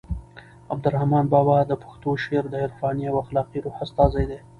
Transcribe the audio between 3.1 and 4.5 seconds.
اخلاقي روح استازی دی.